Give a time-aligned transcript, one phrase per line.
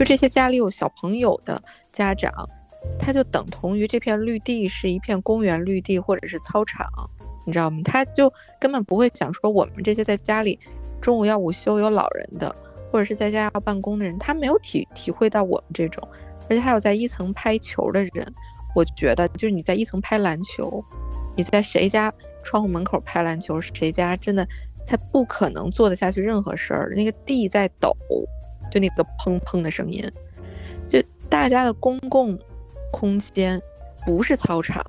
[0.00, 2.32] 就这些家里有小朋友的家长，
[2.98, 6.88] 他就等同于这片绿地是一片公园绿地或者是操场，
[7.44, 7.82] 你知道吗？
[7.84, 10.58] 他就根本不会想说我们这些在家里
[11.02, 12.56] 中午要午休有老人的，
[12.90, 16.02] 或者是在家要办公的人，他没有体体会到我们这种，
[16.48, 18.26] 而且还有在一层拍球的人，
[18.74, 20.82] 我觉得就是你在一层拍篮球，
[21.36, 22.10] 你在谁家
[22.42, 24.48] 窗户门口拍篮球，谁家真的。
[24.86, 27.94] 他不可能做得下去任何事儿，那个地在抖，
[28.70, 30.02] 就那个砰砰的声音，
[30.88, 32.38] 就大家的公共
[32.92, 33.60] 空间
[34.06, 34.84] 不是操场。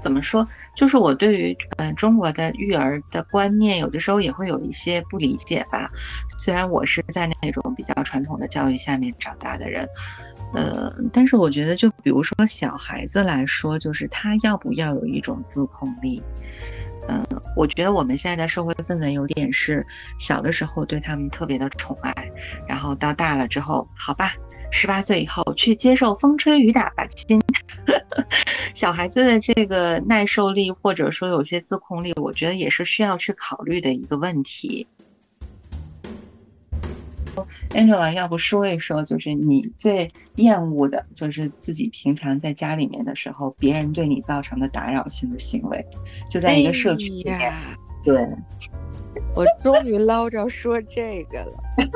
[0.00, 0.46] 怎么说？
[0.76, 5.90] 就是我对于嗯中国的育儿的观念，有的时候也会有一些不理解吧。
[6.38, 9.88] 虽然我是在那种比较传统的教育下面长大的人，
[10.54, 16.22] 呃，但是我觉得，就比如说小孩子来说，就是他要不要有一种自控力？
[17.08, 17.24] 嗯，
[17.56, 19.84] 我觉得我们现在的社会氛围有点是
[20.18, 22.32] 小的时候对他们特别的宠爱，
[22.68, 24.32] 然后到大了之后，好吧，
[24.70, 27.40] 十八岁以后去接受风吹雨打吧亲。
[28.74, 34.86] 小孩子的这个耐受力或者说有些自控力，我觉得也是需要去考虑的一个问题。
[37.70, 45.86] Angela，要不说一说，就是你最厌恶的，就是自己平常在家里面的时候，别人对你造成的打扰性的行为，
[46.30, 47.52] 就在一个社区里面。
[48.02, 48.26] 对，
[49.34, 51.52] 我终于捞着说这个了。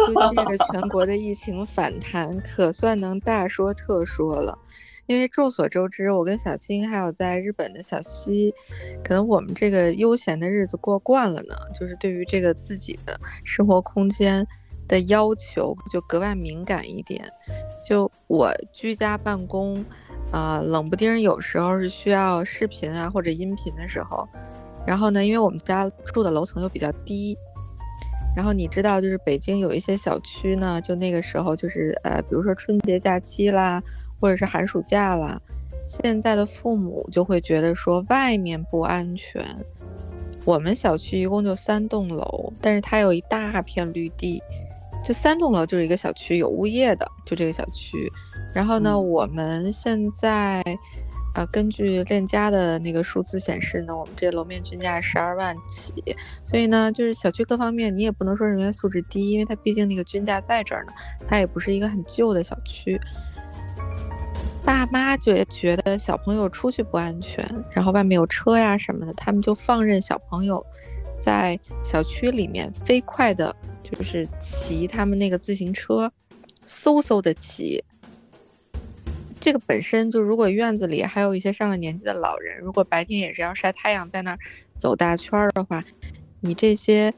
[0.07, 4.59] 就借着全国的疫情反弹，可算能大说特说了。
[5.07, 8.55] 因为众所周知，我跟小青还有在日本的小西，
[9.03, 14.47] 可能我们这个悠闲的日子过惯了呢，就是对于这个自己的生活空间。
[14.89, 17.29] 的要求就格外敏感一点。
[17.87, 19.85] 就我居家办公，
[20.31, 24.27] 啊，冷不丁有时候是需要视频啊或者音频的时候，
[24.87, 27.37] 然后呢，因为我们家住的楼层又比较低，
[28.35, 33.83] 然后你知道，就是北京有一些小区呢，就那个时候就是呃，比如说春节假期啦，
[34.19, 35.39] 或者是寒暑假啦，
[35.87, 39.45] 现在的父母就会觉得说外面不安全。
[40.47, 44.43] 我们小区一共就三栋楼，但是它有一大片绿地。
[45.05, 48.11] 就三栋楼就是一个小区，有物业的，就这个小区。
[48.55, 50.63] 然后呢，我们现在，
[51.35, 55.93] 呃，根据链家的那个数字显示呢，我们这楼面均价十二万起。
[56.45, 60.93] 所以呢，就是小区各方面你也不能说人员素质低，因为它毕竟那个均价在这儿呢，
[61.29, 62.99] 它也不是一个很旧的小区。
[64.65, 70.65] 爸妈觉觉得小朋友出去不安全，然后外面有车呀什么的，他们就放任小朋友
[71.19, 73.55] 在小区里面飞快的。
[73.85, 76.11] 就是骑他们那个自行车，
[76.67, 77.85] 嗖嗖的骑。
[79.39, 84.39] 这个本身就，如果院子里还有一些上了年纪的老人，如果白天也是要晒太阳，在那儿
[84.75, 85.85] 走大圈儿的话，
[86.41, 87.13] 你这些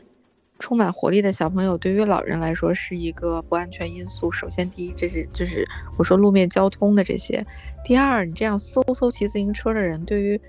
[0.58, 4.32] 充满活力的小朋友，对于老人来说是一个不安全因素。
[4.32, 5.64] 首先，第一，这是就是
[5.96, 7.40] 我说路面交通的这些；
[7.84, 10.40] 第二，你这样嗖嗖骑自行车的人，对于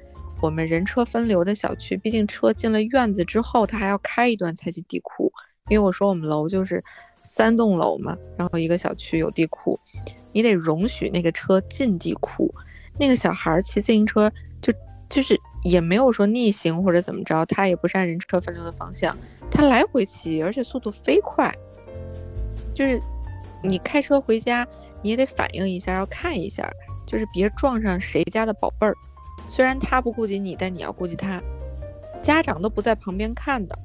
[0.41, 5.26] 我们人车分流的小区，毕竟车进了院子之后，他还要开一段才去地库。
[5.69, 6.83] 因为我说我们楼就是
[7.21, 9.79] 三栋楼嘛，然后一个小区有地库，
[10.31, 12.53] 你得容许那个车进地库。
[12.99, 14.73] 那个小孩骑自行车就
[15.07, 19.15] 就是也没有说逆行或者怎么着，他也不是按人车分流的方向，
[19.51, 21.53] 他来回骑，而且速度飞快。
[22.73, 23.01] 就是
[23.63, 24.67] 你开车回家，
[25.01, 26.67] 你也得反应一下，要看一下，
[27.05, 28.95] 就是别撞上谁家的宝贝儿。
[29.47, 31.41] 虽然他不顾及你，但你要顾及他。
[32.21, 33.77] 家长都不在旁边看的。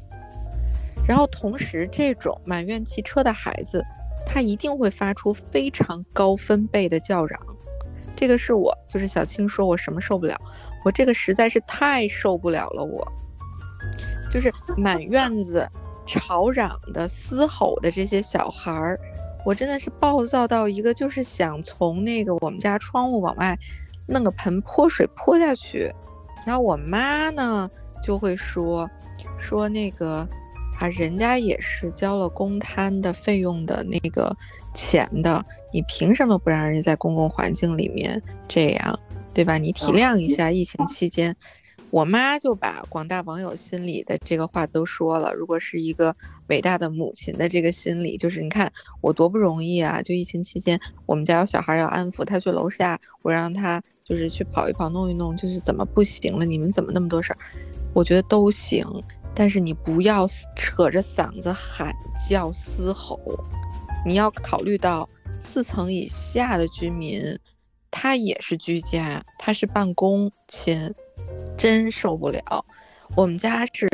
[1.07, 3.85] 然后同时，这种满院骑车的孩子，
[4.25, 7.39] 他一定会发出非常高分贝的叫嚷。
[8.15, 10.41] 这个是我，就是小青说，我什么受不了？
[10.85, 12.85] 我这个实在是太受不了了。
[12.85, 13.07] 我
[14.31, 15.69] 就是满院子
[16.07, 18.99] 吵嚷的、嘶吼的这些小孩儿，
[19.45, 23.59] 我真的是暴躁到一个，就是想从那个我们家窗户往外
[24.07, 25.93] 弄个盆泼水泼下去。
[26.47, 27.69] 然后我妈呢
[28.03, 28.89] 就会说
[29.37, 30.27] 说那个。
[30.83, 34.37] 啊，人家也是交了公摊的费用的那个
[34.75, 38.99] 钱的，你凭什么不让人家在公共环境里面这样，
[39.33, 39.59] 对吧？
[39.59, 41.37] 你体谅一下，疫情期间，
[41.91, 45.33] 我妈就把广大网友心里的这个话都说了。
[45.33, 46.17] 如果是一个
[46.49, 50.03] 伟大的母亲的这个心理，就是你看我多不容易啊！
[50.03, 56.45] 就疫情期间，我们家有小孩要安抚，他去楼下，我让他就是去跑一跑、弄一弄，就是怎么不行了？
[56.45, 57.39] 你们怎么那么多事儿？
[57.95, 58.85] 我觉得都行。
[59.35, 61.93] 但是你不要扯着嗓子喊
[62.29, 63.19] 叫嘶吼，
[64.05, 65.09] 你要考虑到
[65.41, 67.23] 四层以下的居民，
[67.91, 70.95] 他也是居家，他是办公亲，
[71.57, 72.43] 真受不了。
[73.17, 73.89] 我们家是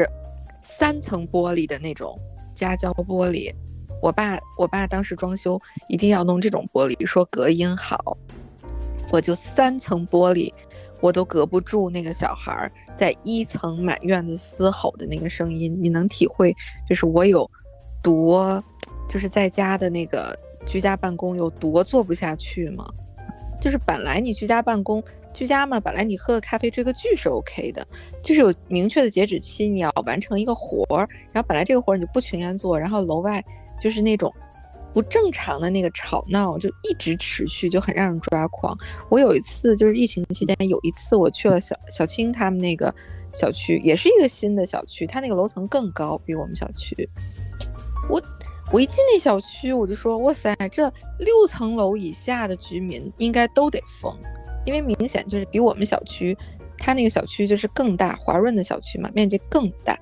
[0.60, 2.18] 三层玻璃的那种
[2.54, 3.54] 夹胶玻璃，
[4.02, 8.16] 我爸我爸当时装修一定要弄这种玻璃，说隔音好，
[9.12, 10.52] 我就三层玻璃。
[11.00, 16.54] 我都隔不住那个小孩在一层满院子嘶吼的那个声音，你能体会
[16.88, 17.48] 就是我有
[18.02, 18.62] 多，
[19.08, 22.86] 就是在家的那个居家办公有多做不下去吗？
[23.60, 25.02] 就是本来你居家办公
[25.32, 27.86] 居家嘛，本来你喝个咖啡追个剧是 OK 的，
[28.22, 33.44] 就是有明确的截止期，你要完成一个活儿，然后本来这个活儿你就不群烟做，然后楼外
[33.80, 34.32] 就是那种。
[34.94, 38.76] 不正常的那个吵闹就一直持续，就很让人抓狂。
[39.08, 42.92] 我有一次就是疫情期间，有一次我去了小小青他们那个
[43.32, 47.08] 小区，也是一个新的小区，它那个楼层更高，比我们小区。
[48.08, 48.20] 我
[48.72, 54.12] 我一进那小区，我就说哇塞，这六层楼以下的居民应该都得疯，
[54.64, 56.36] 因为明显就是比我们小区，
[56.78, 59.96] 它那个小区就是更大，华润的小区嘛，面积更大，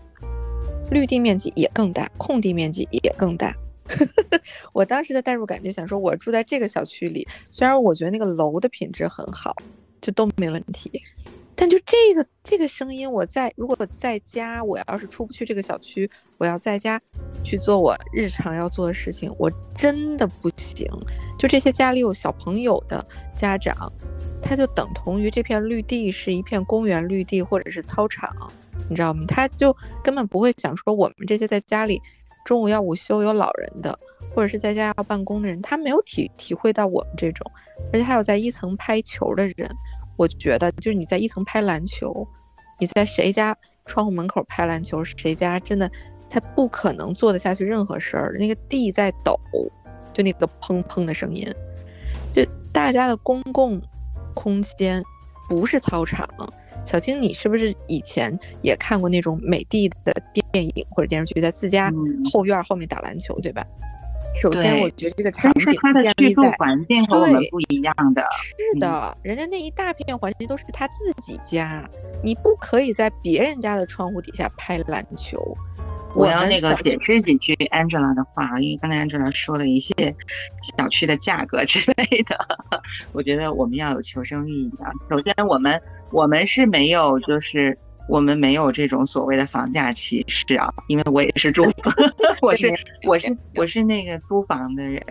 [0.91, 3.55] 绿地面积也更大，空地面积也更大。
[4.73, 9.55] 我当时的代入感就想说，我住在这个小区里，虽然我觉得那个楼的品质很好，
[10.00, 10.91] 就都没问题，
[11.55, 17.00] 但就这个这个声音，我在如果在家，我要是出不去这个小区，我要在家
[17.44, 20.87] 去做我日常要做的事情，我真的不行。
[21.38, 23.06] 就这些家里有小朋友的
[23.37, 23.93] 家长，
[24.43, 28.35] 他就等同于这片绿地是一片公园绿地或者是操场，
[28.88, 29.25] 你知道吗？
[29.29, 32.03] 他就根本不会想说我们这些在家里。
[32.47, 33.99] 中午要午休有老人的，
[34.33, 37.45] 或者是在家要办公的人，他没有体体会到我们这种，
[37.93, 39.69] 而且还有在一层拍球的人，
[40.17, 42.25] 我觉得就是你在一层拍篮球，
[42.79, 43.55] 你在谁家
[43.85, 45.91] 窗户门口拍篮球，谁家真的
[46.31, 49.37] 他不可能做得下去任何事儿，那个地在抖，
[50.13, 51.53] 就那个砰砰的声音，
[52.31, 53.83] 就大家的公共
[54.35, 55.03] 空间
[55.49, 56.29] 不是操场。
[56.87, 61.93] 小青，你是不是以前也看过那种美的的电影或者电视剧，在自家
[62.33, 63.67] 后院后面打篮球，对吧？
[64.41, 65.65] 首先，我觉得这个场景
[66.03, 68.23] 建立在环境和我们不一样的。
[68.33, 71.88] 是的，人家那一大片环境都是他自己家，
[72.23, 75.43] 你不可以在别人家的窗户底下拍篮球。
[76.17, 79.93] 我要那个解释几句 Angela 的话，因为刚才 Angela 说了一些
[80.79, 82.37] 小区的价格之类的，
[83.13, 84.93] 我觉得我们要有求生欲一样。
[85.11, 85.81] 首先，我们
[86.11, 87.79] 我们是没有就是。
[88.08, 91.62] 我们没有这种所谓的房价歧视啊，因为我也是住，
[92.41, 92.73] 我是
[93.06, 95.03] 我是我是那个租房的人，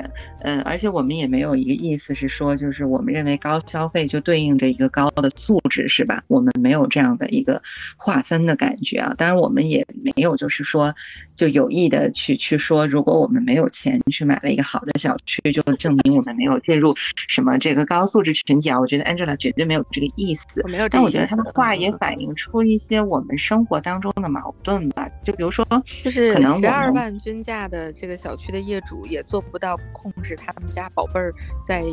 [0.41, 6.23] 嗯，而且我们也没有一个意思是说，就是我们认为高消费就对应着一个高的素质，是吧？
[6.27, 7.61] 我们没有这样的一个
[7.97, 9.13] 划分的感觉啊。
[9.17, 10.93] 当然，我们也没有就是说，
[11.35, 16.95] 就有意的去去说，如果我们没有钱去买了一个好的小区，就证明我们没有进入
[17.27, 18.79] 什么这个高素质群体啊。
[18.79, 20.87] 我觉得 Angela 绝对没有这个意思，没有。
[20.87, 22.79] 但我觉得他的话也反映出一。
[22.85, 25.65] 些我们生活当中的矛盾吧，就比如说，
[26.03, 31.33] 就是可能十二万均价的这个小区的业主也做不到控制他们家宝贝儿
[31.67, 31.83] 在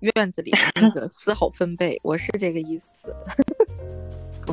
[0.00, 3.14] 院子里那个 嘶吼分贝，我是这个意思。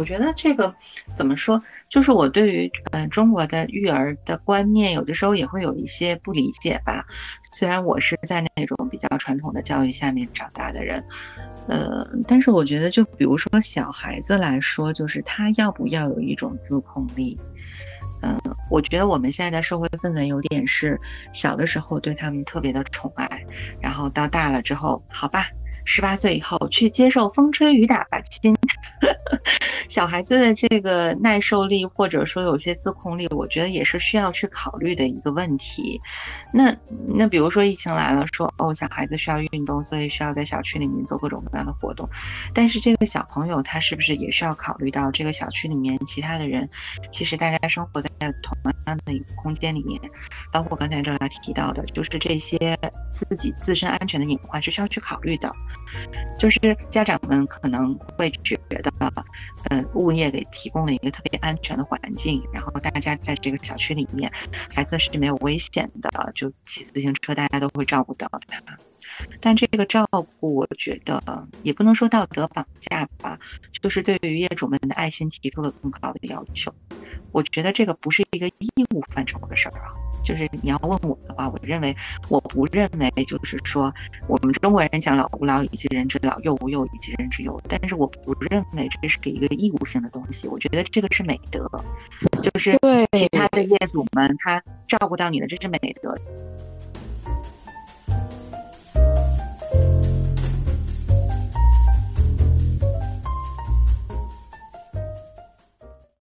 [0.02, 0.74] 我觉得这个
[1.16, 7.06] 怎么说，就是我对于嗯中国的育儿的观念，有的时候也会有一些不理解吧。
[7.54, 11.06] 虽然我是在那种比较传统的教育下面长大的人。
[11.68, 17.40] 呃，但是我觉得，就比如说小孩子来说，就是他要不要有一种自控力？
[18.24, 18.36] 嗯，
[18.72, 21.00] 我觉得我们现在的社会氛围有点是
[21.32, 23.46] 小的时候对他们特别的宠爱，
[23.80, 25.46] 然后到大了之后，好吧。
[25.84, 28.56] 十八岁以后去接受风吹雨打吧亲，
[29.90, 36.00] 小孩子的这个耐受力或者说有些自控力，我觉得也是需要去考虑的一个问题。
[36.54, 36.76] 那
[37.08, 42.10] 那比如说疫情来了，说哦小孩子需要运动，所以需要在小区里面做各种各样的活动，
[42.54, 46.70] 但是这个小朋友他是不是也需要考虑到这个小区里面其他的人，
[47.12, 48.10] 其实大家生活在
[48.42, 48.58] 同
[48.88, 50.00] 样的一个空间里面，
[50.52, 52.78] 包括刚才这来提到的，就是这些
[53.14, 55.52] 自己自身安全的隐患是需要去考虑的。
[56.40, 56.60] 就是
[56.90, 58.92] 家长们可能会觉觉得，
[59.70, 64.32] 呃，物业给提供了一个特别安全的环境，然后大家在这个小区里面，
[64.74, 68.62] 孩子是没有危险的，就骑自行车，大家都会照顾到他。
[69.42, 70.08] 但这个照
[70.40, 71.22] 顾，我觉得
[71.64, 73.38] 也不能说道德绑架吧，
[73.82, 76.74] 就是对于业主们的爱心提出了更高的要求。
[77.34, 80.11] 我觉得这个不是一个义务范畴的事儿啊。
[80.24, 81.96] 就是你要问我的话，我认为
[82.30, 83.94] 我不认为，就是说
[84.28, 87.60] 我们中国人讲老吾老以及人之老，幼吾幼以及人之幼。
[87.68, 91.70] 但是我不认为这是一个义务性的东西，我觉得这个是美德，
[92.42, 92.80] 就是
[93.12, 96.18] 其他的业主们他照顾到你的，这是美德。